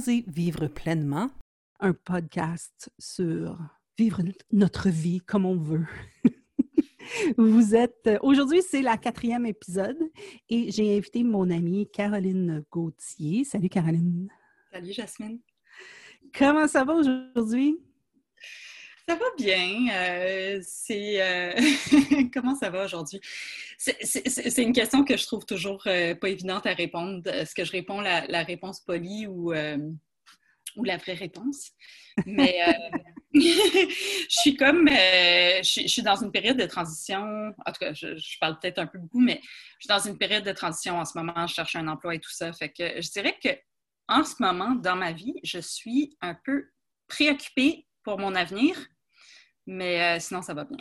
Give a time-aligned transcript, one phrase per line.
[0.00, 1.30] Oser vivre pleinement,
[1.78, 3.58] un podcast sur
[3.98, 5.86] vivre notre vie comme on veut.
[7.36, 9.98] Vous êtes aujourd'hui, c'est la quatrième épisode
[10.48, 13.44] et j'ai invité mon amie Caroline Gauthier.
[13.44, 14.30] Salut Caroline.
[14.72, 15.38] Salut Jasmine.
[16.34, 17.76] Comment ça va aujourd'hui?
[19.10, 19.88] Ça va bien.
[19.92, 20.60] Euh,
[20.90, 21.60] euh,
[22.32, 23.20] comment ça va aujourd'hui?
[23.76, 27.28] C'est une question que je trouve toujours euh, pas évidente à répondre.
[27.28, 31.72] Est-ce que je réponds la, réponse polie ou, ou la vraie réponse?
[32.24, 32.60] Mais
[33.34, 37.52] je suis comme je, suis dans une période de transition.
[37.66, 40.18] En tout cas, je, je parle peut-être un peu beaucoup, mais je suis dans une
[40.18, 41.48] période de transition en ce moment.
[41.48, 42.52] Je cherche un emploi et tout ça.
[42.52, 43.48] Fait que je dirais que
[44.06, 46.68] en ce moment, dans ma vie, je suis un peu
[47.08, 48.76] préoccupée pour mon avenir,
[49.70, 50.78] mais euh, sinon, ça va bien.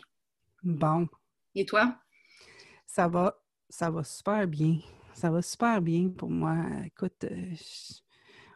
[0.64, 1.08] Bon.
[1.54, 1.96] Et toi?
[2.88, 4.80] Ça va, ça va super bien.
[5.14, 6.56] Ça va super bien pour moi.
[6.86, 7.54] Écoute, euh,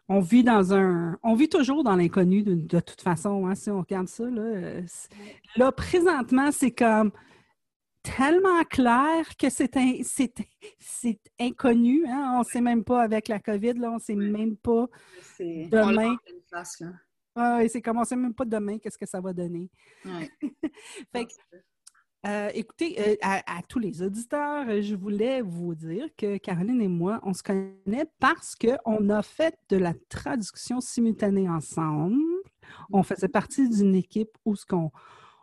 [0.08, 1.16] on vit dans un.
[1.22, 4.24] On vit toujours dans l'inconnu de, toute façon, hein, si on regarde ça.
[4.24, 4.80] Là,
[5.56, 7.12] là présentement, c'est comme
[8.02, 9.76] tellement clair que c'est
[11.38, 12.06] inconnu.
[12.08, 12.32] Hein?
[12.34, 14.88] On ne sait même pas avec la COVID, là, on ne sait même pas
[15.38, 16.16] demain.
[17.36, 19.70] On ne sait même pas demain qu'est-ce que ça va donner?
[21.12, 21.28] fait
[22.26, 26.88] euh, écoutez, euh, à, tous les auditeurs, euh, je voulais vous dire que Caroline et
[26.88, 32.22] moi, on se connaît parce qu'on a fait de la traduction simultanée ensemble.
[32.90, 34.90] On faisait partie d'une équipe où ce qu'on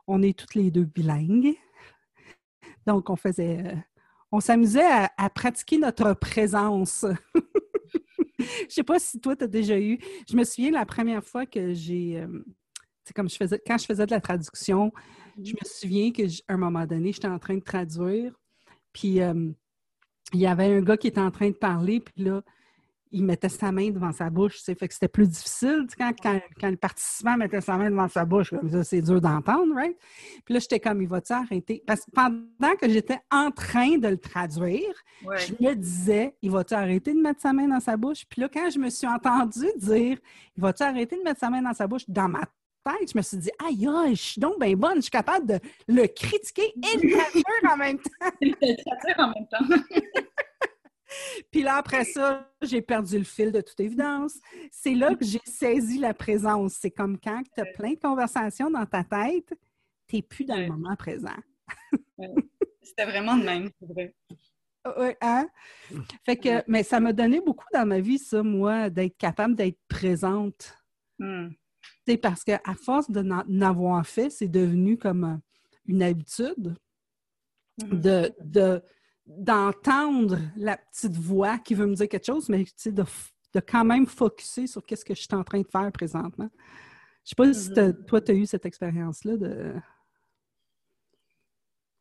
[0.08, 1.56] on est toutes les deux bilingues.
[2.88, 3.78] Donc, on faisait,
[4.32, 7.06] on s'amusait à, pratiquer notre présence.
[8.70, 10.00] je sais pas si toi, tu as déjà eu.
[10.30, 12.20] Je me souviens la première fois que j'ai.
[12.20, 12.44] Euh,
[13.04, 14.92] c'est comme je faisais, quand je faisais de la traduction,
[15.44, 18.34] je me souviens qu'à un moment donné, j'étais en train de traduire,
[18.94, 19.50] puis euh,
[20.34, 22.44] il y avait un gars qui était en train de parler, puis là,
[23.12, 24.62] il mettait sa main devant sa bouche.
[24.64, 28.52] Fait que c'était plus difficile quand, quand, le participant mettait sa main devant sa bouche.
[28.52, 29.98] Comme ça, c'est dur d'entendre, right?
[30.46, 31.84] Puis là, j'étais comme, il va-tu arrêter?
[31.86, 36.74] Parce que pendant que j'étais en train de le traduire, je me disais, il va-tu
[36.74, 38.26] arrêter de mettre sa main dans sa bouche?
[38.30, 40.18] Puis là, quand je me suis entendue dire,
[40.56, 42.04] il va-tu arrêter de mettre sa main dans sa bouche?
[42.08, 42.42] Dans ma
[42.84, 45.46] tête, je me suis dit, aïe, aïe, je suis donc bien bonne, je suis capable
[45.46, 48.12] de le critiquer et le traduire en même temps.
[48.42, 50.22] le traduire en même temps.
[51.52, 54.40] Puis là, après ça, j'ai perdu le fil de toute évidence.
[54.72, 56.74] C'est là que j'ai saisi la présence.
[56.74, 59.54] C'est comme quand tu as plein de conversations dans ta tête,
[60.08, 61.30] tu n'es plus dans le moment présent.
[62.82, 64.16] C'était vraiment le même, c'est vrai.
[64.98, 65.48] Oui, hein?
[66.26, 69.80] Fait que, mais ça m'a donné beaucoup dans ma vie, ça, moi, d'être capable d'être
[69.88, 70.76] présente.
[71.20, 71.50] Hmm.
[72.08, 75.40] C'est parce qu'à force de n'avoir fait, c'est devenu comme
[75.86, 76.76] une habitude
[77.82, 78.00] hmm.
[78.00, 78.82] de, de
[79.26, 83.04] d'entendre la petite voix qui veut me dire quelque chose, mais de,
[83.54, 86.50] de quand même focuser sur qu'est-ce que je suis en train de faire présentement.
[87.24, 88.06] Je ne sais pas si mm-hmm.
[88.06, 89.76] toi, tu as eu cette expérience-là de...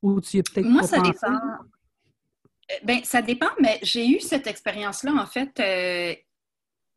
[0.02, 1.34] Ou tu es peut-être Moi, ça dépend.
[1.34, 6.14] Euh, ben, ça dépend, mais j'ai eu cette expérience-là, en fait, euh,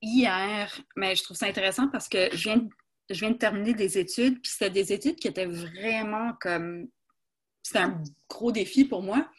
[0.01, 0.81] hier.
[0.95, 2.65] Mais je trouve ça intéressant parce que je viens,
[3.09, 6.87] je viens de terminer des études, puis c'était des études qui étaient vraiment comme...
[7.61, 9.29] C'était un gros défi pour moi.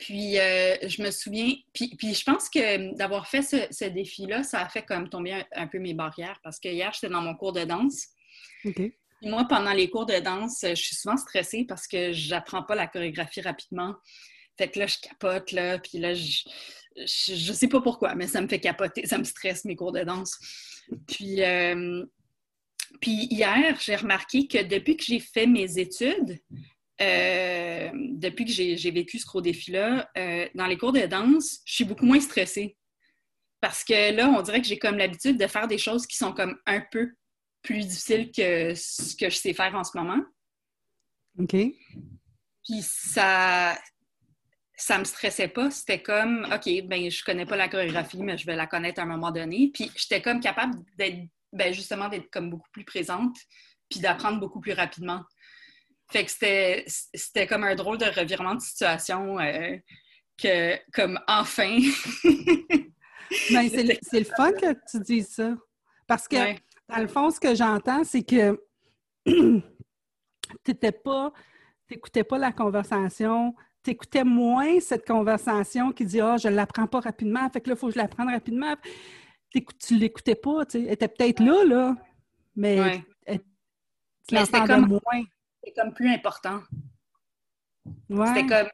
[0.00, 4.68] Puis euh, je me souviens, puis, je pense que d'avoir fait ce, défi-là, ça a
[4.68, 7.64] fait comme tomber un, peu mes barrières parce que hier, j'étais dans mon cours de
[7.64, 8.08] danse.
[9.22, 12.86] moi, pendant les cours de danse, je suis souvent stressée parce que j'apprends pas la
[12.86, 13.94] chorégraphie rapidement.
[14.56, 16.44] Fait que là, je capote, là, puis là, je,
[16.96, 20.02] je, sais pas pourquoi, mais ça me fait capoter, ça me stresse mes cours de
[20.02, 20.38] danse.
[21.08, 22.04] Puis, euh,
[23.02, 26.40] puis hier, j'ai remarqué que depuis que j'ai fait mes études,
[27.00, 31.74] euh, depuis que j'ai vécu ce gros défi-là, euh, dans les cours de danse, je
[31.74, 32.76] suis beaucoup moins stressée.
[33.60, 36.32] Parce que là, on dirait que j'ai comme l'habitude de faire des choses qui sont
[36.32, 37.10] comme un peu
[37.62, 40.22] plus difficiles que ce que je sais faire en ce moment.
[41.38, 41.54] OK.
[42.64, 43.78] Puis ça
[44.80, 45.70] ça me stressait pas.
[45.70, 49.02] C'était comme, OK, ben je connais pas la chorégraphie, mais je vais la connaître à
[49.02, 49.70] un moment donné.
[49.74, 53.36] Puis j'étais comme capable d'être, ben justement, d'être comme beaucoup plus présente,
[53.90, 55.22] puis d'apprendre beaucoup plus rapidement.
[56.10, 56.30] Fait que
[57.14, 59.76] c'était comme un drôle de revirement de situation euh,
[60.36, 61.78] que, comme enfin.
[63.52, 65.54] Ben, c'est le, fun que tu dis ça.
[66.08, 66.34] Parce que,
[66.88, 68.60] dans le fond, ce que j'entends, c'est que
[69.24, 69.62] tu
[70.66, 71.32] n'étais pas,
[71.86, 73.54] t'écoutais pas la conversation,
[73.84, 77.60] tu écoutais moins cette conversation qui dit Ah, oh, je ne l'apprends pas rapidement, fait
[77.60, 78.74] que là, il faut que je l'apprenne rapidement.
[79.52, 81.96] Tu l'écoutais pas, tu était peut-être là, là,
[82.56, 83.04] mais
[84.26, 85.24] tu l'entendais moins
[85.62, 86.62] c'était comme plus important.
[88.08, 88.68] C'était comme,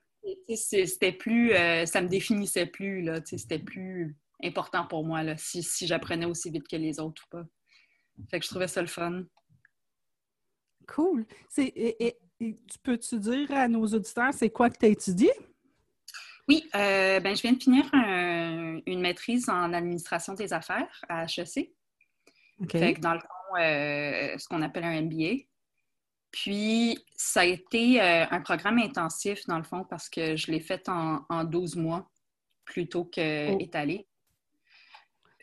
[0.54, 5.62] c'était plus, euh, ça me définissait plus, là, c'était plus, important pour moi, là, si,
[5.86, 7.44] j'apprenais aussi vite que les autres ou pas.
[8.30, 9.24] Fait que je trouvais ça le fun.
[10.86, 11.26] Cool.
[11.58, 15.30] Et, tu peux-tu dire à nos auditeurs, c'est quoi que tu as étudié?
[16.48, 21.72] Oui, euh, ben, je viens de finir une maîtrise en administration des affaires à HEC.
[22.70, 25.44] Fait que dans le fond, euh, ce qu'on appelle un MBA.
[26.30, 30.60] Puis, ça a été euh, un programme intensif, dans le fond, parce que je l'ai
[30.60, 32.10] fait en, en 12 mois
[32.64, 34.06] plutôt qu'étalé.
[34.06, 34.12] Oh.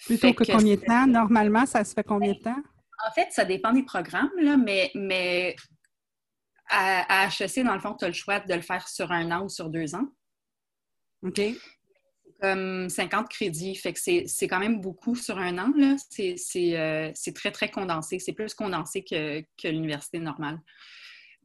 [0.05, 1.07] Plutôt que, combien de temps?
[1.07, 2.61] Normalement, ça se fait combien de temps?
[3.07, 5.55] En fait, ça dépend des programmes, là, mais, mais
[6.69, 9.31] à, à HEC, dans le fond, tu as le choix de le faire sur un
[9.31, 10.07] an ou sur deux ans.
[11.23, 11.41] OK.
[12.41, 15.71] Comme 50 crédits, fait que c'est quand même beaucoup sur un an.
[15.79, 18.19] Euh, c'est très, très condensé.
[18.19, 20.59] C'est plus condensé que, que l'université normale.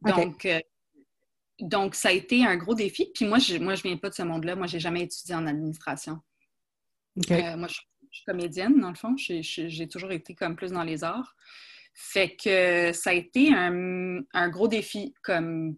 [0.01, 0.59] Donc, euh,
[1.59, 3.11] donc, ça a été un gros défi.
[3.13, 4.55] Puis moi, je moi, je viens pas de ce monde-là.
[4.55, 6.19] Moi, j'ai jamais étudié en administration.
[7.31, 7.79] Euh, moi, je,
[8.11, 9.15] suis comédienne, dans le fond.
[9.17, 11.35] J'ai toujours été comme plus dans les arts.
[11.93, 15.75] Fait que ça a été un, gros défi, comme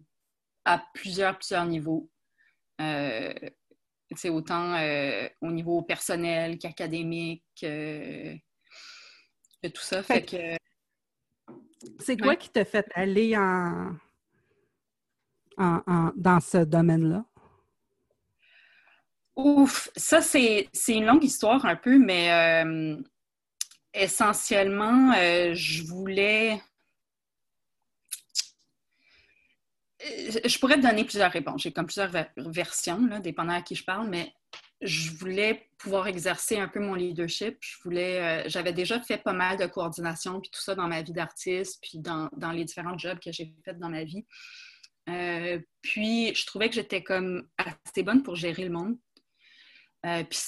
[0.64, 2.10] à plusieurs, plusieurs niveaux.
[2.80, 3.34] Euh,
[4.16, 8.38] c'est autant euh, au niveau personnel qu'académique, que
[9.62, 10.02] tout ça.
[10.02, 10.56] Fait, que.
[11.98, 13.96] C'est quoi qui t'a fait aller en
[15.58, 17.24] dans ce domaine-là?
[19.36, 22.96] Ouf, ça, c'est une longue histoire un peu, mais euh,
[23.94, 26.52] essentiellement, euh, je voulais.
[26.52, 26.58] Euh,
[30.02, 31.62] je pourrais te donner plusieurs réponses.
[31.62, 34.32] J'ai comme plusieurs versions, dépendant à qui je parle, mais
[34.80, 37.58] je voulais pouvoir exercer un peu mon leadership.
[37.60, 41.12] Je voulais, j'avais déjà fait pas mal de coordination puis tout ça dans ma vie
[41.12, 44.24] d'artiste, puis dans, les différents jobs que j'ai fait dans ma vie.
[45.08, 48.96] Euh, puis, je trouvais que j'étais comme assez bonne pour gérer le monde.
[50.04, 50.38] Euh, puis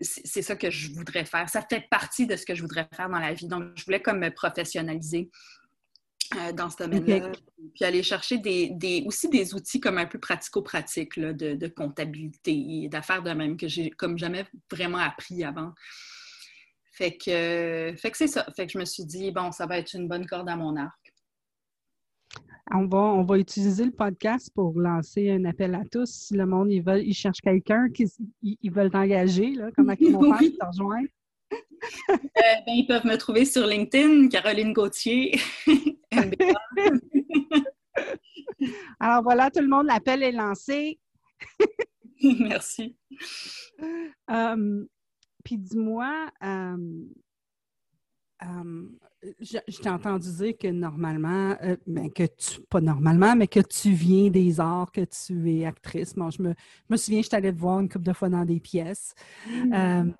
[0.00, 1.48] c'est ça que je voudrais faire.
[1.48, 3.46] Ça fait partie de ce que je voudrais faire dans la vie.
[3.46, 5.30] Donc, je voulais comme me professionnaliser
[6.36, 7.32] euh, dans ce domaine-là.
[7.74, 12.52] Puis aller chercher des, aussi des outils comme un peu pratico-pratiques de, de, comptabilité
[12.84, 15.72] et d'affaires de même que j'ai comme jamais vraiment appris avant.
[16.92, 18.46] Fait que, fait que c'est ça.
[18.54, 20.76] Fait que je me suis dit, bon, ça va être une bonne corde à mon
[20.76, 21.12] arc.
[22.72, 26.10] On va, on va utiliser le podcast pour lancer un appel à tous.
[26.10, 28.08] Si le monde, ils, veulent, ils cherchent quelqu'un, qu'ils
[28.42, 31.08] ils veulent t'engager, comment ils vont faire te rejoindre?
[31.52, 35.38] Euh, ben, ils peuvent me trouver sur LinkedIn, Caroline Gauthier.
[38.98, 40.98] Alors voilà, tout le monde, l'appel est lancé.
[42.40, 42.96] Merci.
[44.30, 44.86] Euh,
[45.44, 46.76] puis dis-moi, euh,
[49.40, 53.92] je, t'ai entendu dire que normalement, euh, ben, que tu, pas normalement, mais que tu
[53.92, 56.16] viens des arts, que tu es actrice.
[56.16, 56.54] Moi, je me,
[56.88, 59.14] me souviens, je t'allais te voir une couple de fois dans des pièces.
[59.46, 60.12] Mmh.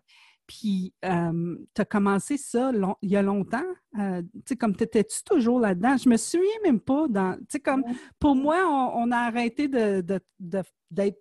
[0.44, 3.64] Euh, puis, euh, tu as commencé ça il y a longtemps.
[3.94, 4.00] tu
[4.46, 5.96] sais, comme t'étais-tu toujours là-dedans?
[5.96, 7.06] Je me souviens même pas.
[7.08, 7.84] Dans, tu sais, comme,
[8.18, 8.64] pour moi,
[8.94, 10.62] on, a arrêté d'être de,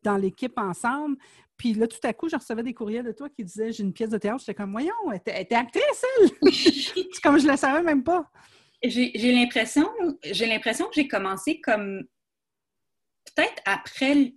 [0.03, 1.17] dans l'équipe ensemble.
[1.57, 3.93] Puis là, tout à coup, je recevais des courriels de toi qui disaient J'ai une
[3.93, 4.39] pièce de théâtre.
[4.39, 6.29] J'étais comme, voyons, elle était, actrice, elle!
[7.23, 8.29] comme je ne le savais même pas.
[8.83, 9.87] J'ai l'impression,
[10.23, 12.03] j'ai l'impression que j'ai commencé comme
[13.33, 14.33] peut-être après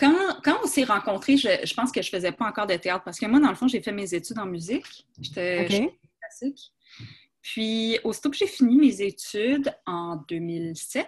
[0.00, 3.04] quand, quand, on s'est rencontrés, je, pense que je ne faisais pas encore de théâtre
[3.04, 5.06] parce que moi, dans le fond, j'ai fait mes études en musique.
[5.20, 5.66] J'étais
[6.20, 6.72] classique.
[7.42, 11.06] Puis, aussitôt que j'ai fini mes études en 2007,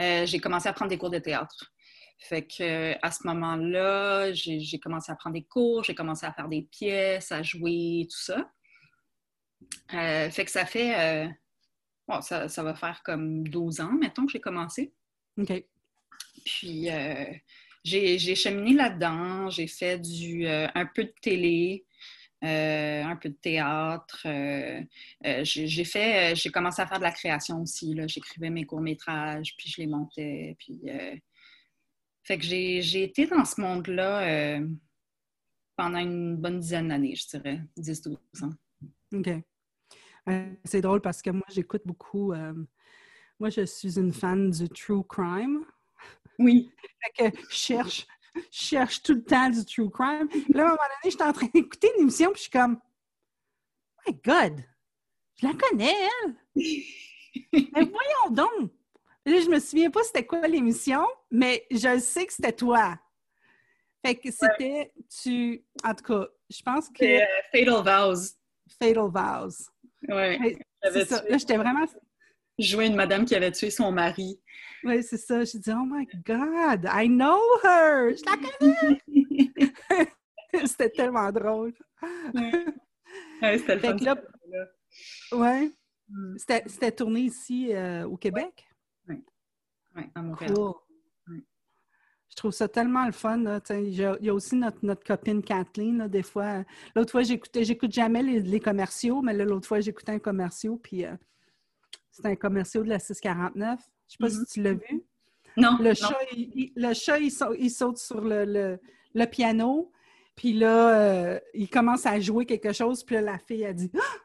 [0.00, 1.72] euh, j'ai commencé à prendre des cours de théâtre.
[2.18, 6.48] Fait que à ce moment-là, j'ai commencé à prendre des cours, j'ai commencé à faire
[6.48, 8.50] des pièces, à jouer, tout ça.
[9.92, 10.98] Euh, fait que ça fait.
[10.98, 11.28] Euh,
[12.08, 14.92] bon, ça, va faire comme 12 ans, mettons, que j'ai commencé.
[15.38, 15.64] OK.
[16.44, 16.88] Puis
[17.84, 21.84] j'ai cheminé là-dedans, j'ai fait du un peu de télé.
[22.42, 24.26] un peu de théâtre.
[25.42, 27.96] j'ai fait, j'ai commencé à faire de la création aussi.
[28.06, 30.56] J'écrivais mes courts-métrages, puis je les montais.
[30.58, 30.82] Puis
[32.24, 34.66] fait que j'ai été dans ce monde-là euh,
[35.76, 38.52] pendant une bonne dizaine d'années, je dirais, 10-12 ans.
[39.12, 39.28] OK.
[40.30, 42.32] Euh, c'est drôle parce que moi, j'écoute beaucoup.
[42.32, 42.54] Euh,
[43.38, 45.66] moi, je suis une fan du true crime.
[46.38, 46.70] Oui.
[47.16, 48.06] Fait que je cherche,
[48.50, 50.28] cherche tout le temps du true crime.
[50.48, 52.80] là, à un moment donné, j'étais en train d'écouter une émission, puis je suis comme,
[54.06, 54.64] My God,
[55.36, 56.34] je la connais, elle!
[57.52, 58.70] Mais voyons donc!
[59.26, 62.98] Là, je me souviens pas c'était quoi l'émission, mais je sais que c'était toi.
[64.04, 65.64] Fait que c'était tu.
[65.82, 67.04] En tout cas, je pense que.
[67.04, 68.36] Euh, Fatal Vows.
[68.78, 69.70] Fatal Vows.
[70.08, 70.58] Oui.
[70.92, 71.22] C'est ça.
[71.26, 71.86] Là, j'étais vraiment.
[72.58, 74.38] Jouer une madame qui avait tué son mari.
[74.84, 75.44] Oui, c'est ça.
[75.44, 78.14] Je dis, oh my God, I know her!
[78.14, 80.10] Je la connais!
[80.66, 81.72] c'était tellement drôle.
[82.34, 82.64] Ouais.
[83.58, 83.96] c'était le fun.
[84.00, 84.16] Là,
[85.32, 85.70] ouais.
[86.08, 86.36] Mm.
[86.38, 88.66] C'était tourné ici euh, au Québec?
[89.08, 89.24] Oui.
[89.96, 90.54] Oui, à Montréal.
[92.34, 93.60] Je trouve ça tellement le fun.
[93.70, 96.64] Il y a aussi notre, notre copine Kathleen, des fois.
[96.96, 101.14] L'autre fois, j'écoutais, j'écoute jamais les, commerciaux, mais l'autre fois, j'écoutais un commercial, puis euh,
[102.10, 103.80] c'était un commercial de la 649.
[104.08, 104.52] Je sais pas si mm-hmm.
[104.52, 105.04] tu l'as vu.
[105.56, 105.78] Non.
[105.80, 107.30] Le chat, Il, le chat, il,
[107.70, 108.78] saute, sur le,
[109.14, 109.92] le, piano,
[110.34, 113.90] puis là, euh, il commence à jouer quelque chose, puis là, la fille a dit
[113.96, 114.18] ah!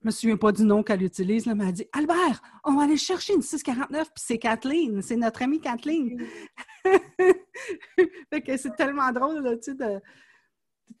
[0.00, 2.82] Je me souviens pas du nom qu'elle utilise, là, mais elle dit Albert, on va
[2.82, 6.22] aller chercher une 649, puis c'est Kathleen, c'est notre amie Kathleen.
[6.84, 10.00] fait que c'est tellement drôle, là, tu sais, de.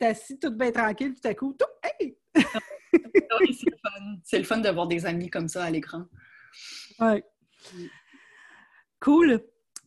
[0.00, 2.16] es assis tout bien tranquille, tout à coup, tout, hey!
[2.34, 4.16] c'est le fun.
[4.22, 6.04] C'est le fun d'avoir des amis comme ça à l'écran.
[7.76, 7.90] Oui.
[9.00, 9.40] Cool.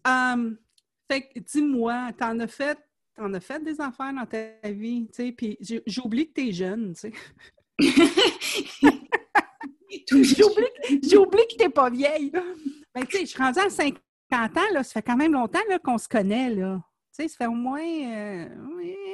[0.06, 0.58] Um,
[1.10, 2.78] fait que dis-moi, t'en as fait,
[3.18, 6.94] en as fait des affaires dans ta vie, tu sais, puis j'oublie que t'es jeune,
[6.94, 7.14] tu sais.
[10.10, 12.32] J'oublie que t'es pas vieille.
[12.32, 13.98] Ben, tu sais, je suis rendue à 50
[14.34, 16.82] ans, là, ça fait quand même longtemps qu'on se connaît, là.
[17.16, 17.82] Tu sais, ça fait au moins...
[17.82, 18.48] Euh,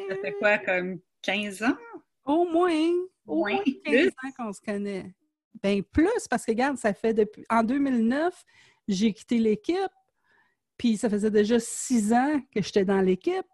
[0.10, 1.78] ça fait quoi, comme 15 ans?
[2.26, 2.92] Au moins.
[3.26, 5.14] Au moins, 15 ans qu'on se connaît.
[5.62, 7.46] Ben plus, parce que regarde, ça fait depuis...
[7.50, 8.44] En 2009,
[8.88, 9.78] j'ai quitté l'équipe,
[10.78, 13.46] puis ça faisait déjà six ans que j'étais dans l'équipe.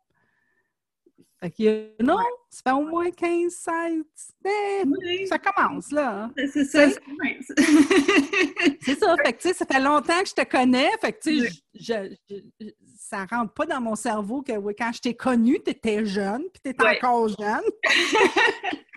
[1.41, 2.17] Fait que, non,
[2.49, 4.03] ça fait au moins 15, 16.
[4.45, 6.29] Eh, ça commence, là.
[6.35, 6.89] C'est ça.
[8.81, 9.15] C'est ça.
[9.23, 10.89] Fait que, tu sais, ça fait longtemps que je te connais.
[10.99, 15.15] Fait que, tu sais, ça rentre pas dans mon cerveau que oui, quand je t'ai
[15.15, 17.63] connu, tu étais jeune, puis tu étais encore jeune.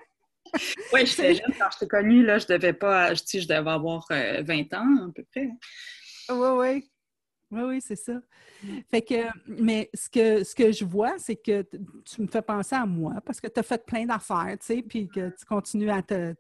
[0.93, 2.25] oui, j'étais jeune quand je t'ai connue.
[2.25, 5.49] Là, je devais pas, je, je devais avoir 20 euh, ans, à peu près.
[6.31, 6.93] Oui, oui.
[7.53, 8.19] Oui, oui, c'est ça.
[8.91, 12.75] Fait que, mais ce que, ce que je vois, c'est que tu me fais penser
[12.75, 15.91] à moi parce que tu as fait plein d'affaires, tu sais, puis que tu continues
[15.91, 16.35] à te,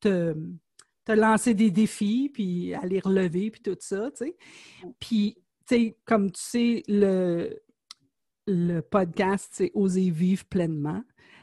[0.00, 0.34] te,
[1.08, 4.36] lancer des défis, puis à les relever, puis tout ça, tu sais.
[5.00, 5.34] Puis,
[5.66, 7.60] tu sais, comme tu sais, le,
[8.46, 11.02] le podcast, c'est Oser vivre pleinement.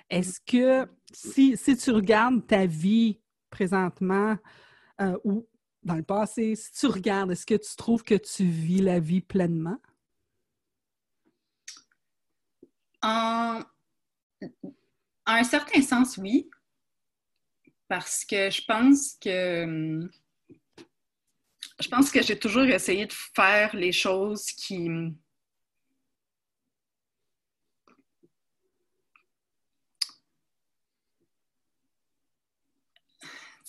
[0.09, 4.37] Est-ce que si, si tu regardes ta vie présentement,
[5.01, 5.47] euh, ou
[5.83, 9.21] dans le passé, si tu regardes, est-ce que tu trouves que tu vis la vie
[9.21, 9.79] pleinement?
[13.01, 13.61] En,
[15.25, 16.49] un certain sens, oui.
[17.87, 20.09] Parce que je pense que
[21.79, 24.89] je pense que j'ai toujours essayé de faire les choses qui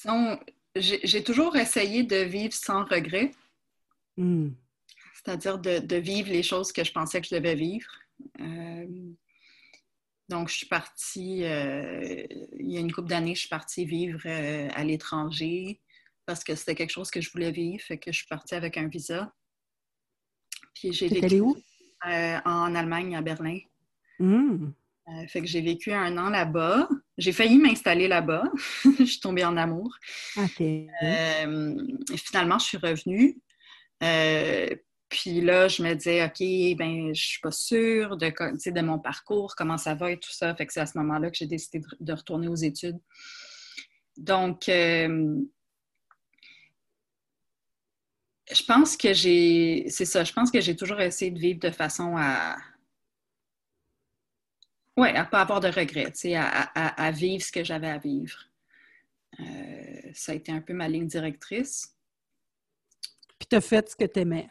[0.00, 0.38] disons,
[0.76, 3.32] j'ai toujours essayé de vivre sans regret.
[4.16, 4.50] Hmm.
[5.14, 7.90] C'est-à-dire de, vivre les choses que je pensais que je devais vivre.
[8.40, 8.86] Euh,
[10.28, 12.24] donc, je suis partie, euh,
[12.58, 15.80] il y a une couple d'années, je suis partie vivre euh, à l'étranger
[16.24, 18.76] parce que c'était quelque chose que je voulais vivre, fait que je suis partie avec
[18.76, 19.34] un visa.
[20.74, 21.56] Puis j'ai vécu où?
[22.02, 23.58] en Allemagne, à Berlin.
[24.18, 24.70] Hmm.
[25.28, 26.88] fait que j'ai vécu un an là-bas.
[27.20, 28.44] J'ai failli m'installer là-bas.
[28.98, 29.94] je suis tombée en amour.
[30.36, 30.60] OK.
[30.60, 31.76] Euh,
[32.16, 33.38] finalement, je suis revenue.
[34.02, 34.68] Euh,
[35.10, 38.28] puis là, je me disais, OK, ben, je suis pas sûre de,
[38.70, 40.54] de mon parcours, comment ça va et tout ça.
[40.54, 42.98] Fait que c'est à ce moment-là que j'ai décidé de, retourner aux études.
[44.16, 45.36] Donc, euh,
[48.50, 51.70] je pense que j'ai, c'est ça, je pense que j'ai toujours essayé de vivre de
[51.70, 52.56] façon à,
[55.00, 58.38] oui, à ne pas avoir de regrets, à, à, vivre ce que j'avais à vivre.
[59.40, 61.96] Euh, ça a été un peu ma ligne directrice.
[63.38, 64.50] Puis tu as fait ce que tu aimais.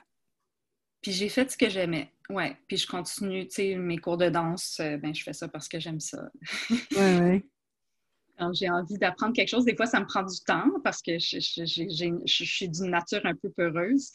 [1.01, 2.11] Puis j'ai fait ce que j'aimais.
[2.29, 2.45] Oui.
[2.67, 5.67] Puis je continue, tu sais, mes cours de danse, euh, ben, je fais ça parce
[5.67, 6.29] que j'aime ça.
[6.69, 7.45] Oui, oui.
[8.39, 11.19] Quand j'ai envie d'apprendre quelque chose, des fois, ça me prend du temps parce que
[11.19, 14.13] je, je suis d'une nature un peu peureuse.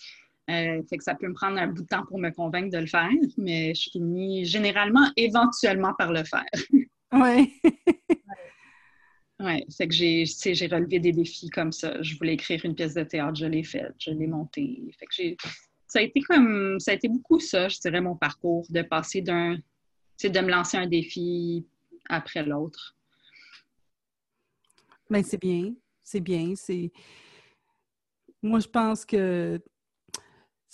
[0.51, 2.79] Euh, fait que ça peut me prendre un bout de temps pour me convaincre de
[2.79, 3.09] le faire,
[3.39, 6.45] mais je finis généralement éventuellement par le faire.
[7.17, 7.61] Oui.
[9.39, 12.03] oui, fait que j'ai, j'ai relevé des défis comme ça.
[12.03, 14.83] Je voulais écrire une pièce de théâtre, je l'ai faite, je l'ai montée.
[14.99, 15.37] Fait que j'ai,
[15.87, 19.21] ça a été comme, ça a été beaucoup ça, je dirais, mon parcours, de passer
[19.21, 19.57] d'un,
[20.23, 21.65] de me lancer un défi
[22.09, 22.97] après l'autre.
[25.09, 25.73] Bien, c'est bien,
[26.03, 26.91] c'est bien, c'est...
[28.43, 29.63] Moi, je pense que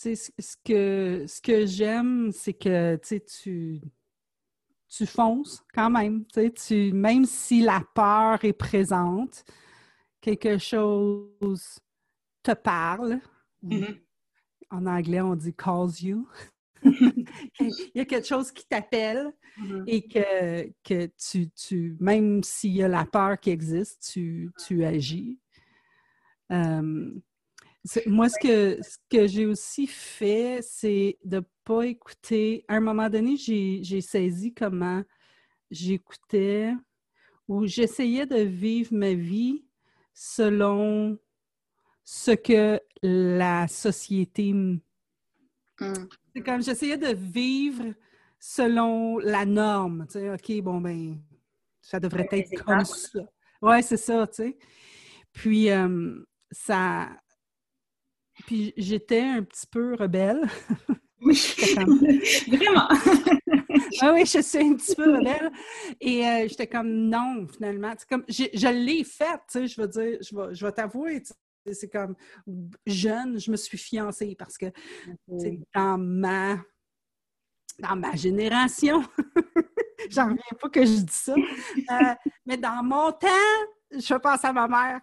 [0.01, 3.81] ce que, ce que j'aime, c'est que tu,
[4.89, 6.25] tu fonces quand même.
[6.27, 9.45] Tu, même si la peur est présente,
[10.21, 11.79] quelque chose
[12.43, 13.21] te parle.
[13.63, 14.01] Mm-hmm.
[14.71, 16.27] En anglais, on dit calls you.
[16.83, 19.85] il y a quelque chose qui t'appelle mm-hmm.
[19.87, 24.83] et que, que tu, tu, même s'il y a la peur qui existe, tu, tu
[24.83, 25.39] agis.
[26.53, 27.13] Euh,
[28.07, 32.65] moi, ce que, ce que j'ai aussi fait, c'est de ne pas écouter.
[32.69, 35.03] À un moment donné, j'ai saisi comment
[35.71, 36.75] j'écoutais
[37.49, 39.65] ou j'essayais de vivre ma vie
[40.13, 41.19] selon
[42.05, 44.53] ce que la société.
[44.53, 44.79] Mm.
[46.35, 47.95] C'est comme j'essayais de vivre
[48.39, 50.07] selon la norme.
[50.07, 51.19] Tu sais, OK, bon, ben,
[51.81, 53.21] ça devrait être comme ça.
[53.63, 54.59] Oui, c'est ça, tu sais.
[55.33, 57.09] Puis, euh, ça,
[58.43, 60.43] puis j'étais un petit peu rebelle.
[61.23, 61.35] Oui,
[62.49, 62.89] vraiment.
[64.01, 65.51] ah oui, je suis un petit peu rebelle.
[66.01, 67.93] Et euh, j'étais comme non, finalement.
[68.09, 71.23] comme, je l'ai faite, tu sais, je veux dire, je vais, je vais t'avouer,
[71.73, 72.17] c'est comme
[72.87, 74.67] jeune, je me suis fiancée parce que
[75.75, 76.57] dans ma
[77.79, 79.03] dans ma génération,
[80.11, 82.15] j'en reviens pas que je dis ça, euh,
[82.47, 83.29] mais dans mon temps,
[83.93, 85.01] je pense à ma mère.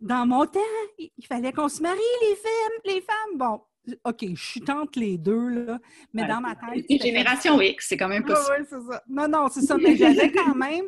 [0.00, 0.60] Dans mon temps,
[0.98, 3.36] il fallait qu'on se marie, les femmes, les femmes.
[3.36, 3.60] Bon,
[4.04, 5.78] OK, je suis tente les deux, là,
[6.12, 6.84] mais dans ma tête.
[6.88, 9.02] C'est génération X, c'est quand même pas Oui, c'est ça.
[9.08, 10.84] Non, non, c'est ça, mais j'avais quand même.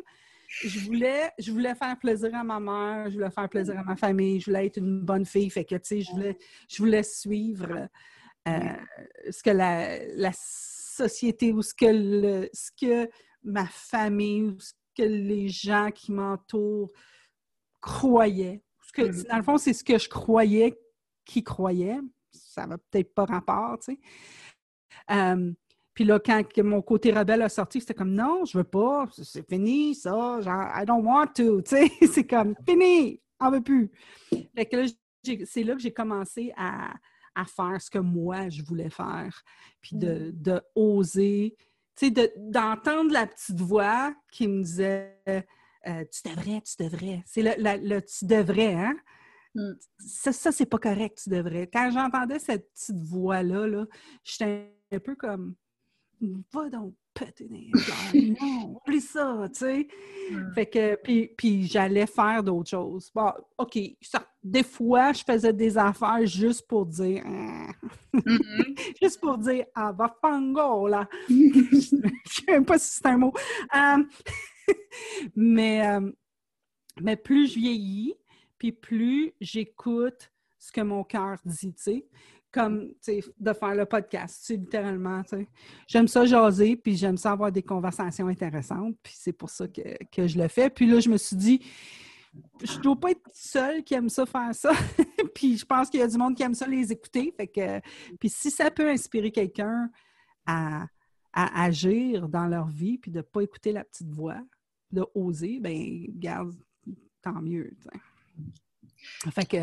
[0.63, 3.95] Je voulais, je voulais faire plaisir à ma mère, je voulais faire plaisir à ma
[3.95, 5.49] famille, je voulais être une bonne fille.
[5.49, 6.37] Fait que, tu sais, je voulais,
[6.69, 7.87] je voulais suivre
[8.47, 8.59] euh,
[9.29, 13.09] ce que la, la, société ou ce que, le, ce que
[13.43, 16.91] ma famille ou ce que les gens qui m'entourent
[17.81, 18.63] croyais.
[18.93, 19.27] que, mm-hmm.
[19.27, 20.77] Dans le fond, c'est ce que je croyais
[21.25, 21.99] qui croyait.
[22.31, 23.99] Ça va peut-être pas rapport, tu sais.
[25.11, 25.51] Euh,
[25.93, 29.47] puis là, quand mon côté rebelle a sorti, c'était comme non, je veux pas, c'est
[29.47, 33.91] fini, ça, genre, I don't want to, tu sais, c'est comme fini, on veut plus.
[34.55, 34.87] Fait que là,
[35.45, 36.93] c'est là que j'ai commencé à,
[37.35, 39.43] à, faire ce que moi, je voulais faire,
[39.81, 40.41] puis de, mm.
[40.41, 41.55] de oser,
[41.95, 45.19] tu sais, d'entendre la petite voix qui me disait
[45.87, 47.23] euh, tu devrais, tu devrais.
[47.25, 48.95] C'est le, tu devrais, hein?
[49.55, 49.71] Mm.
[49.99, 51.67] Ça, ça c'est pas correct, tu devrais.
[51.67, 53.85] Quand j'entendais cette petite voix-là, -là,
[54.23, 55.55] j'étais un peu comme
[56.53, 57.49] Va donc péter
[58.13, 59.87] Non, oublie ça, tu sais.
[60.31, 60.53] Mm.
[60.53, 63.11] Fait que, puis, puis j'allais faire d'autres choses.
[63.13, 68.95] Bon, OK, ça, des fois, je faisais des affaires juste pour dire, mm-hmm.
[69.01, 71.07] juste pour dire, ah, va fango, là.
[71.29, 73.33] je sais même pas si c'est un mot.
[73.75, 74.03] Euh,
[75.35, 76.11] mais, euh,
[76.99, 78.15] mais plus je vieillis,
[78.57, 82.07] puis plus j'écoute ce que mon cœur dit, tu sais
[82.51, 82.91] comme
[83.39, 85.21] de faire le podcast, tu littéralement.
[85.87, 89.81] J'aime ça jaser, puis j'aime ça avoir des conversations intéressantes, puis c'est pour ça que,
[90.11, 90.69] que, je le fais.
[90.69, 91.61] Puis là, je me suis dit,
[92.61, 94.71] je ne dois pas être seule qui aime ça faire ça.
[95.35, 97.33] puis je pense qu'il y a du monde qui aime ça les écouter.
[97.35, 97.79] Fait que,
[98.19, 99.89] puis si ça peut inspirer quelqu'un
[100.45, 100.87] à,
[101.31, 104.41] à agir dans leur vie, puis de ne pas écouter la petite voix,
[104.91, 106.53] de oser, ben garde,
[107.21, 107.71] tant mieux.
[109.31, 109.57] Fait que.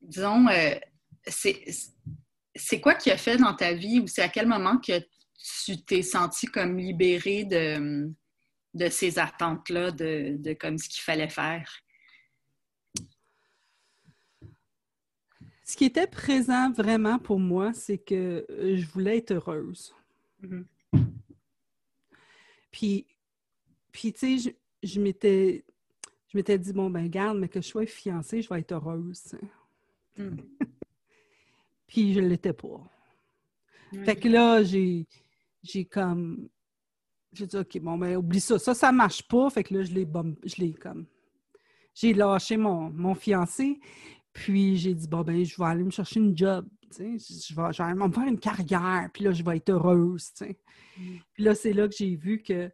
[0.00, 0.74] Disons, euh,
[1.26, 5.00] c'est quoi qui a fait dans ta vie ou c'est à quel moment que
[5.64, 8.12] tu t'es senti comme libérée de,
[8.74, 11.70] de ces attentes-là, de, de, comme ce qu'il fallait faire?
[15.64, 19.94] Ce qui était présent vraiment pour moi, c'est que euh, je voulais être heureuse.
[20.42, 20.64] Mm-hmm.
[22.72, 23.06] Puis,
[23.92, 25.64] puis tu sais, je, m'étais
[26.28, 29.36] je m'étais dit, bon, ben garde, mais que je sois fiancée, je vais être heureuse.
[30.16, 30.36] Mm.
[31.86, 32.80] puis je ne l'étais pas.
[34.04, 35.06] Fait que là, j'ai,
[35.62, 36.48] j'ai comme...
[37.34, 38.58] J'ai dit, OK, bon, ben oublie ça.
[38.58, 39.50] Ça, ça marche pas.
[39.50, 40.08] Fait que là, je l'ai,
[40.44, 41.06] je l'ai comme...
[41.94, 43.78] J'ai lâché mon, mon fiancé.
[44.32, 46.66] Puis j'ai dit, bon, ben, je vais aller me chercher une job.
[46.90, 50.30] Je vais, je vais me faire une carrière, puis là, je vais être heureuse.
[50.40, 51.16] Mm.
[51.32, 52.70] Puis là, c'est là que j'ai vu que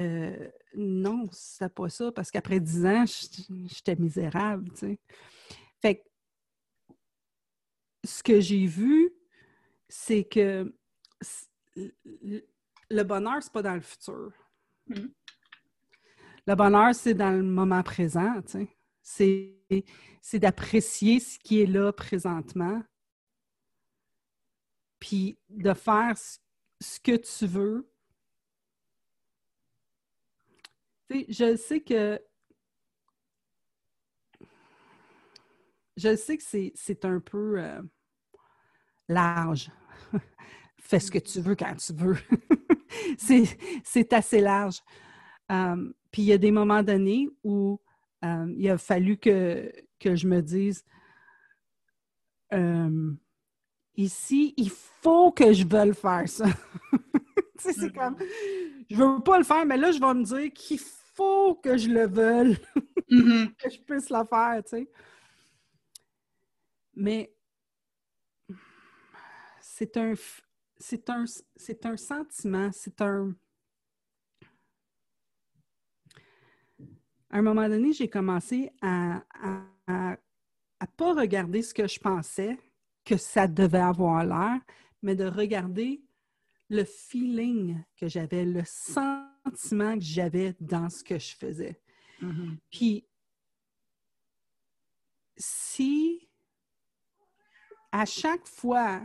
[0.00, 4.70] euh, non, c'était pas ça, parce qu'après dix ans, j'étais misérable.
[5.82, 6.02] Fait que
[8.04, 9.10] ce que j'ai vu,
[9.88, 10.72] c'est que
[11.74, 14.32] le bonheur, c'est pas dans le futur.
[14.86, 15.08] Mm.
[16.46, 18.40] Le bonheur, c'est dans le moment présent.
[18.46, 18.68] C'est
[19.08, 22.82] c'est d'apprécier ce qui est là présentement,
[25.00, 27.90] puis de faire ce que tu veux.
[31.10, 32.20] Tu sais, je sais que
[35.96, 36.44] je sais que
[36.74, 37.82] c'est un peu euh,
[39.08, 39.70] large.
[40.78, 42.16] Fais ce que tu veux quand tu veux.
[43.84, 44.80] c'est assez large.
[45.50, 47.80] Euh, puis il y a des moments donnés où
[48.24, 50.84] euh, il a fallu que, que je me dise
[52.52, 53.12] euh,
[53.96, 56.46] ici, il faut que je veuille faire ça.
[57.58, 58.16] c'est comme,
[58.90, 61.88] je veux pas le faire, mais là, je vais me dire qu'il faut que je
[61.88, 62.56] le veuille,
[63.10, 63.54] mm-hmm.
[63.56, 64.90] que je puisse le faire, tu sais.
[66.94, 67.32] Mais
[69.60, 70.14] c'est un,
[70.78, 71.24] c'est un,
[71.56, 73.34] c'est un sentiment, c'est un...
[77.30, 79.22] À un moment donné, j'ai commencé à
[79.88, 82.58] ne pas regarder ce que je pensais
[83.04, 84.60] que ça devait avoir l'air,
[85.02, 86.02] mais de regarder
[86.70, 91.80] le feeling que j'avais, le sentiment que j'avais dans ce que je faisais.
[92.22, 92.56] Mm-hmm.
[92.70, 93.06] Puis,
[95.36, 96.28] si
[97.92, 99.00] à chaque fois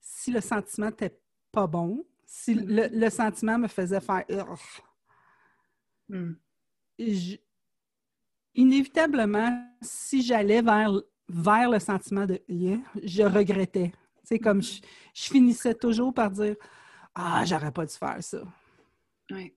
[0.00, 1.18] si le sentiment n'était
[1.50, 2.90] pas bon, si mm-hmm.
[2.92, 4.24] le, sentiment me faisait faire
[6.08, 6.32] mm.
[8.54, 10.92] Inévitablement, si j'allais vers,
[11.28, 13.92] vers le sentiment de je regrettais.
[14.22, 14.80] C'est comme je,
[15.14, 16.56] finissais toujours par dire
[17.14, 18.42] Ah, j'aurais pas dû faire ça.
[19.30, 19.50] Oui.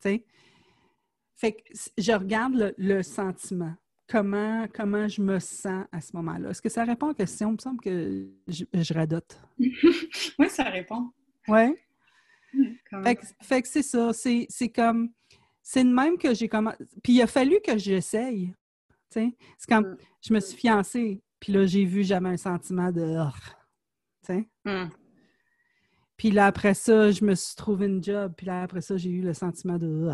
[0.00, 0.24] Tu sais?
[1.36, 1.62] Fait que
[1.98, 3.74] je regarde le sentiment
[4.08, 6.50] comment, comment je me sens à ce moment-là?
[6.50, 7.50] Est-ce que ça répond à la question?
[7.50, 9.40] Il me semble que je, je radote.
[9.58, 11.10] oui, ça répond.
[11.48, 11.74] Oui.
[13.42, 14.12] Fait, que c'est ça.
[14.12, 15.10] C'est comme.
[15.64, 16.76] C'est de même que j'ai commencé.
[17.02, 18.54] Puis il a fallu que j'essaye.
[19.08, 19.32] C'est
[19.68, 19.86] comme.
[19.86, 19.96] Mm.
[20.20, 23.16] Je me suis fiancée, puis là, j'ai vu jamais un sentiment de.
[24.64, 24.90] Mm.
[26.16, 28.34] Puis là, après ça, je me suis trouvé une job.
[28.36, 30.10] Puis là, après ça, j'ai eu le sentiment de.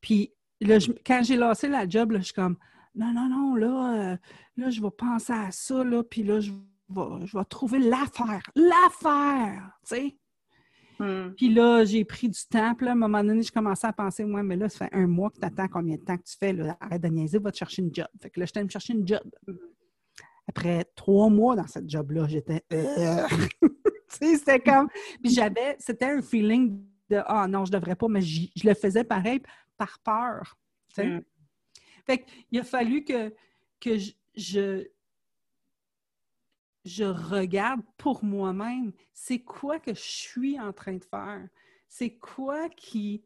[0.00, 0.32] Puis
[1.06, 2.56] quand j'ai lancé la job, je suis comme
[2.94, 4.16] non, non, non, là, euh,
[4.56, 8.42] là, je vais penser à ça, là, puis là, je vais, je vais trouver l'affaire,
[8.54, 10.16] l'affaire, tu sais.
[11.02, 11.34] Hmm.
[11.36, 12.76] Puis là, j'ai pris du temps.
[12.76, 14.94] Puis là, à un moment donné, je commençais à penser, ouais, mais là, ça fait
[14.94, 16.52] un mois que tu attends combien de temps que tu fais.
[16.52, 16.76] Là?
[16.80, 18.06] Arrête de niaiser, va te chercher une job.
[18.20, 19.22] Fait que là, j'étais me chercher une job.
[20.46, 22.62] Après trois mois dans cette job-là, j'étais.
[22.72, 23.26] Euh,
[23.62, 23.68] tu
[24.06, 24.88] sais, c'était comme.
[25.20, 25.74] Puis j'avais.
[25.80, 29.42] C'était un feeling de Ah non, je devrais pas, mais je le faisais pareil
[29.76, 30.56] par peur.
[30.96, 31.18] Mm.
[32.06, 33.34] Fait il a fallu que,
[33.80, 34.86] que je, je,
[36.84, 41.48] regarde pour moi-même, c'est quoi que je suis en train de faire?
[41.88, 43.24] C'est quoi qui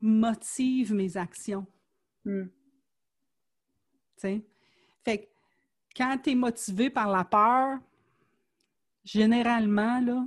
[0.00, 1.66] motive mes actions?
[2.24, 2.46] Mm.
[4.16, 5.30] Fait
[5.96, 7.78] quand tu es motivé par la peur,
[9.04, 10.26] généralement, là,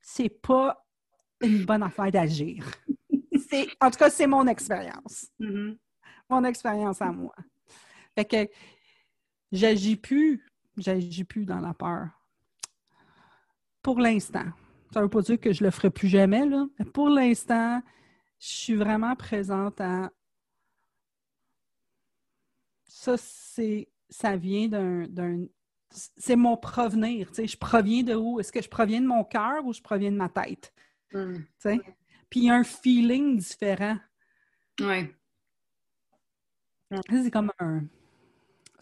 [0.00, 0.84] c'est pas
[1.40, 2.66] une bonne affaire d'agir
[3.80, 5.30] en tout cas, c'est mon expérience.
[5.40, 5.78] Mm-hmm.
[6.30, 7.34] Mon expérience à moi.
[8.14, 8.48] Fait que
[9.50, 10.44] j'agis plus,
[10.76, 12.08] j'agis plus dans la peur.
[13.82, 14.44] Pour l'instant.
[14.92, 16.66] Ça ne veut pas dire que je le ferai plus jamais, là.
[16.78, 17.82] Mais pour l'instant,
[18.38, 20.10] je suis vraiment présente à
[22.86, 25.46] ça, c'est ça vient d'un
[26.16, 27.28] c'est mon provenir.
[27.28, 28.40] Tu sais, je proviens de où?
[28.40, 30.72] Est-ce que je proviens de mon cœur ou je proviens de ma tête?
[31.12, 31.36] Mm.
[31.36, 31.80] Tu sais?
[32.30, 33.98] puis il y a un feeling différent.
[34.80, 35.14] Oui.
[37.10, 37.84] C'est comme un.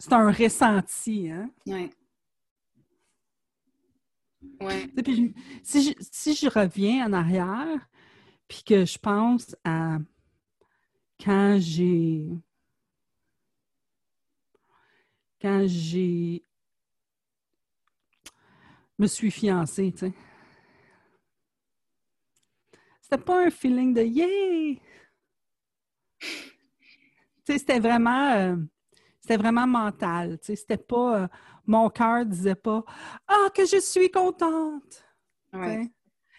[0.01, 1.51] C'est un ressenti, hein?
[1.67, 1.91] Oui.
[4.59, 4.93] Oui.
[5.61, 7.87] si, je, si je reviens en arrière,
[8.47, 9.99] puis que je pense à
[11.23, 12.25] quand j'ai.
[15.39, 16.43] Quand j'ai.
[18.97, 20.13] me suis fiancée, tu sais
[23.01, 24.79] c'était pas un feeling de yeah!
[27.45, 28.55] c'était vraiment, euh,
[29.21, 30.37] c'était vraiment mental.
[30.41, 31.27] C'était pas, euh,
[31.65, 32.83] mon cœur disait pas,
[33.27, 35.05] ah, que je suis contente.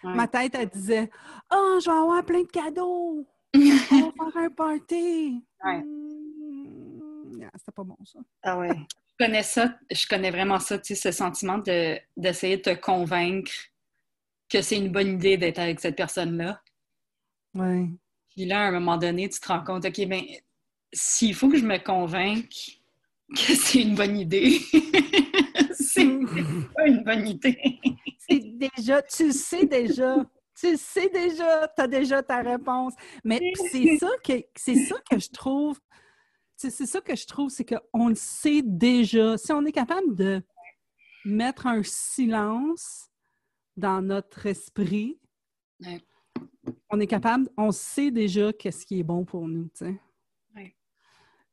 [0.02, 1.08] Ma tête, elle disait,
[1.48, 3.26] ah, je vais avoir plein de cadeaux.
[3.54, 3.60] On
[4.24, 5.44] va faire un party.
[7.34, 8.18] Hmm, c'était pas bon, ça.
[8.42, 8.68] Ah ouais.
[9.20, 11.58] je connais ça, je connais vraiment ça, ce sentiment
[12.16, 13.52] d'essayer de te convaincre
[14.50, 16.60] que c'est une bonne idée d'être avec cette personne-là.
[17.54, 17.96] Oui.
[18.30, 20.22] Puis là, à un moment donné, tu te rends compte, OK, bien,
[20.92, 22.80] s'il faut que je me convainque
[23.34, 24.60] que c'est une bonne idée,
[25.72, 26.06] c'est
[26.74, 27.80] pas une bonne idée.
[28.18, 30.16] c'est déjà, tu sais déjà.
[30.54, 32.92] Tu sais déjà, tu as déjà ta réponse.
[33.24, 35.80] Mais c'est ça que c'est ça que je trouve.
[36.56, 39.36] C'est ça que je trouve, c'est qu'on le sait déjà.
[39.36, 40.40] Si on est capable de
[41.24, 43.08] mettre un silence
[43.76, 45.18] dans notre esprit,
[46.90, 49.68] on est capable, on sait déjà qu'est-ce qui est bon pour nous.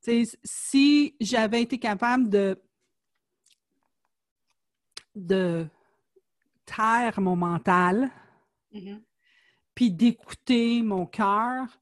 [0.01, 2.62] Si j'avais été capable de,
[5.15, 5.67] de
[6.65, 8.09] taire mon mental,
[8.73, 9.01] mm-hmm.
[9.75, 11.79] puis d'écouter mon cœur,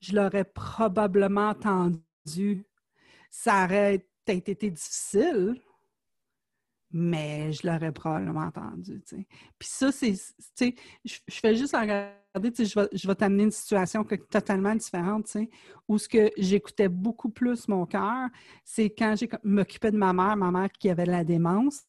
[0.00, 2.64] je l'aurais probablement entendu.
[3.30, 5.60] Ça aurait peut-être été difficile,
[6.96, 9.02] mais je l'aurais probablement entendu.
[9.58, 10.14] Puis ça, c'est,
[11.04, 15.36] je, je fais juste regarder, je vais, je vais t'amener une situation totalement différente,
[15.88, 18.30] où ce que j'écoutais beaucoup plus mon cœur,
[18.64, 21.82] c'est quand j'ai m'occupais de ma mère, ma mère qui avait la démence.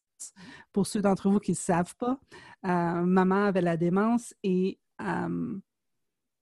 [0.72, 2.20] Pour ceux d'entre vous qui ne savent pas,
[2.66, 5.58] euh, maman avait la démence et euh,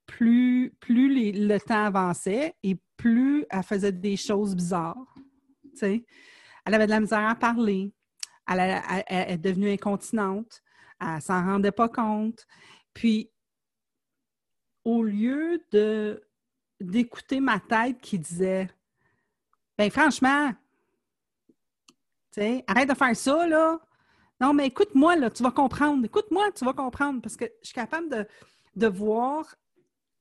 [0.07, 5.15] plus, plus le temps avançait et plus elle faisait des choses bizarres.
[5.83, 7.93] Elle avait de la misère à parler
[8.49, 10.63] elle, est devenue incontinente,
[11.01, 12.47] elle s'en rendait pas compte.
[12.95, 13.31] Puis,
[14.85, 15.61] au lieu
[16.81, 18.69] d'écouter ma tête qui disait
[19.77, 20.53] Ben franchement,
[22.67, 23.81] arrête de faire ça, là.
[24.41, 26.05] Non, mais écoute-moi, là, tu vas comprendre.
[26.05, 27.23] Écoute-moi, tu vas comprendre.
[27.23, 28.27] Parce que je suis capable de,
[28.77, 29.57] de voir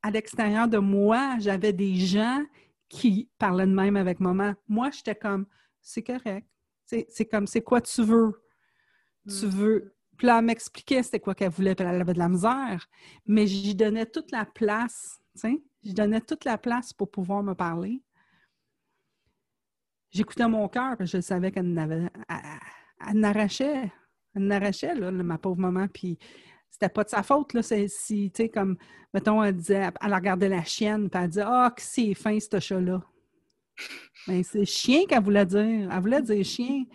[0.01, 2.43] à l'extérieur de moi, j'avais des gens
[2.87, 4.53] qui parlaient de même avec maman.
[4.67, 5.45] Moi, j'étais comme,
[5.81, 6.47] c'est correct.
[6.85, 8.41] C'est comme, c'est quoi tu veux?
[9.27, 9.49] Tu mm.
[9.49, 9.95] veux?
[10.17, 12.87] Puis là, elle m'expliquait c'était quoi qu'elle voulait, puis elle avait de la misère.
[13.25, 15.63] Mais j'y donnais toute la place, tu sais?
[15.83, 18.01] J'y donnais toute la place pour pouvoir me parler.
[20.11, 22.09] J'écoutais mon cœur, je savais qu'elle n'avait.
[22.29, 23.91] Elle, n'arrachait.
[24.33, 25.87] Elle n'arrachait, là, ma pauvre maman.
[25.89, 26.17] Puis
[26.69, 27.61] c'était pas de sa faute, là.
[27.61, 28.77] Si, tu sais, comme,
[29.13, 32.39] mettons, elle disait, elle regardait la chienne, puis elle disait, ah, oh, que c'est fin,
[32.39, 33.03] ce chat-là.
[34.27, 35.89] Mais c'est chien qu'elle voulait dire.
[35.91, 36.85] Elle voulait dire chien.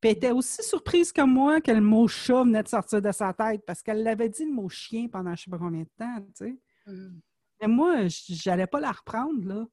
[0.00, 3.10] Puis elle était aussi surprise que moi que le mot chat venait de sortir de
[3.10, 5.82] sa tête parce qu'elle l'avait dit le mot chien pendant je ne sais pas combien
[5.82, 6.58] de temps, tu sais.
[6.86, 7.20] Mm.
[7.60, 9.66] Mais moi, j'allais pas la reprendre, là.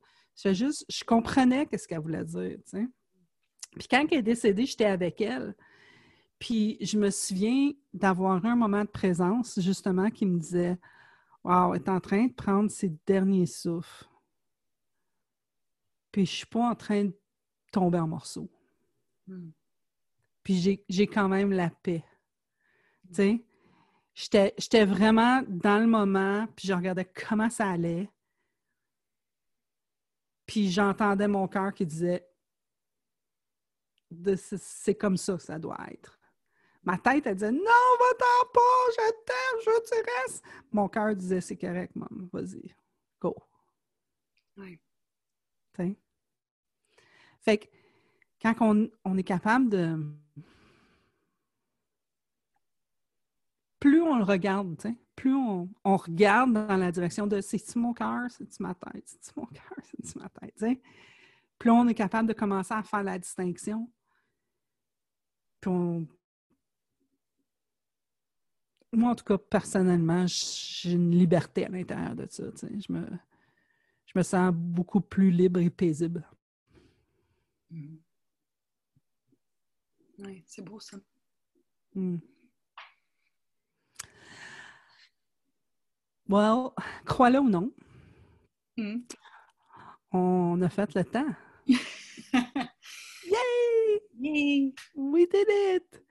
[0.43, 2.87] Je juste, je comprenais ce qu'elle voulait dire, tu sais.
[3.77, 5.55] Puis quand elle est décédée, j'étais avec elle.
[6.39, 10.77] Puis je me souviens d'avoir un moment de présence, justement, qui me disait
[11.43, 14.05] Wow, elle est en train de prendre ses derniers souffles
[16.15, 17.13] puis je suis pas en train de
[17.73, 18.49] tomber en morceaux.
[19.27, 19.49] Hmm.
[20.43, 22.05] Puis j'ai quand même la paix.
[23.13, 23.43] Tu
[24.13, 28.09] sais, j'étais vraiment dans le moment, puis je regardais comment ça allait.
[30.45, 32.25] Puis j'entendais mon cœur qui disait
[34.37, 36.17] c'est comme ça ça doit être.
[36.81, 37.59] Ma tête, elle disait Non,
[37.99, 40.45] va-t'en pas, je t'aime, je veux que tu restes.
[40.71, 42.73] Mon cœur disait C'est correct, maman, vas-y,
[43.19, 43.35] go.
[44.55, 44.79] Oui.
[47.45, 47.65] Fait que
[48.41, 50.03] quand on, est capable de.
[53.79, 54.75] Plus on le regarde,
[55.15, 59.45] plus on, regarde dans la direction de c'est-tu mon cœur, c'est-tu ma tête, c'est-tu mon
[59.45, 60.81] cœur, c'est-tu ma tête,
[61.59, 63.91] plus on est capable de commencer à faire la distinction.
[65.61, 65.71] Puis
[68.91, 72.43] Moi, en tout cas, personnellement, j'ai une liberté à l'intérieur de ça.
[72.55, 73.07] Je me...
[74.07, 76.27] je me sens beaucoup plus libre et paisible.
[77.71, 77.97] Mm.
[80.19, 80.97] Oui, c'est beau ça.
[81.93, 82.17] Mm.
[86.27, 86.71] Well,
[87.05, 87.71] crois-le ou non,
[88.77, 89.01] mm.
[90.11, 91.35] on a fait le temps.
[93.25, 94.01] Yay!
[94.19, 94.73] Yay!
[94.95, 96.03] We did it!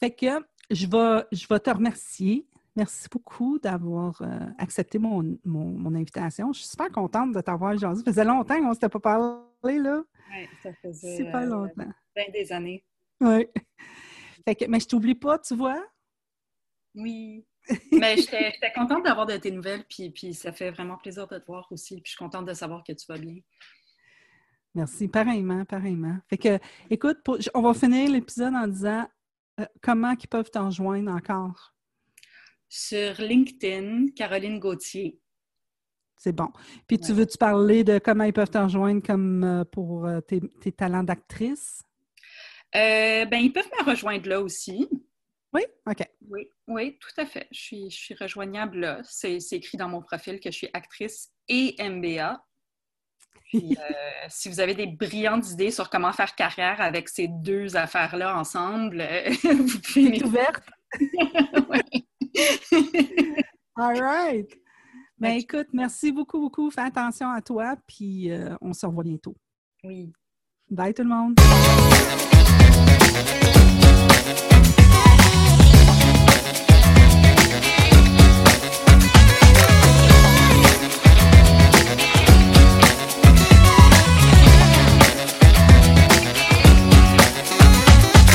[0.00, 2.46] Fait que je vais, je vais te remercier.
[2.76, 6.52] Merci beaucoup d'avoir euh, accepté mon, mon, invitation.
[6.52, 8.02] Je suis super contente de t'avoir aujourd'hui.
[8.04, 10.02] Ça faisait longtemps qu'on ne s'était pas parlé, là.
[10.32, 11.16] Oui, ça faisait.
[11.16, 11.92] C'est pas euh, longtemps.
[12.32, 12.84] des années.
[13.20, 13.46] Oui.
[14.68, 15.84] mais je t'oublie pas, tu vois?
[16.96, 17.46] Oui.
[17.92, 21.46] mais j'étais contente d'avoir de tes nouvelles, puis, puis ça fait vraiment plaisir de te
[21.46, 21.94] voir aussi.
[21.96, 23.36] Puis je suis contente de savoir que tu vas bien.
[24.74, 26.18] Merci, pareillement, pareillement.
[26.28, 26.58] Fait que,
[26.90, 27.18] écoute,
[27.54, 29.08] on va finir l'épisode en disant
[29.60, 31.73] euh, comment ils peuvent t'en joindre encore?
[32.76, 35.16] Sur LinkedIn, Caroline Gauthier.
[36.16, 36.48] C'est bon.
[36.88, 40.72] Puis tu veux-tu parler de comment ils peuvent te rejoindre comme euh, pour euh, tes,
[40.72, 41.84] talents d'actrice?
[42.74, 44.88] Euh, ben, ils peuvent me rejoindre là aussi.
[45.52, 45.62] Oui?
[45.88, 46.04] OK.
[46.28, 47.46] Oui, oui, tout à fait.
[47.52, 49.02] Je suis, je suis rejoignable là.
[49.04, 52.44] C'est écrit dans mon profil que je suis actrice et MBA.
[53.44, 53.76] Puis,
[54.28, 59.06] si vous avez des brillantes idées sur comment faire carrière avec ces deux affaires-là ensemble,
[59.44, 60.24] vous pouvez...
[60.24, 60.64] ouverte?
[63.76, 64.48] All right.
[65.18, 66.70] Ben, écoute, merci beaucoup, beaucoup.
[66.70, 69.36] Fais attention à toi, puis euh, on se revoit bientôt.
[69.84, 70.12] Oui.
[70.70, 71.34] Bye tout le monde.